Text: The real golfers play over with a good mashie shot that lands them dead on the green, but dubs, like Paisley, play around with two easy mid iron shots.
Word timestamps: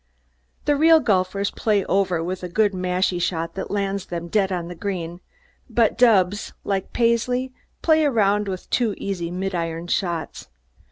The 0.65 0.75
real 0.75 0.99
golfers 0.99 1.51
play 1.51 1.85
over 1.85 2.23
with 2.23 2.41
a 2.41 2.49
good 2.49 2.73
mashie 2.73 3.19
shot 3.21 3.53
that 3.53 3.69
lands 3.69 4.07
them 4.07 4.29
dead 4.29 4.51
on 4.51 4.67
the 4.67 4.73
green, 4.73 5.21
but 5.69 5.95
dubs, 5.95 6.53
like 6.63 6.91
Paisley, 6.91 7.53
play 7.83 8.03
around 8.03 8.47
with 8.47 8.67
two 8.71 8.95
easy 8.97 9.29
mid 9.29 9.53
iron 9.53 9.85
shots. 9.85 10.49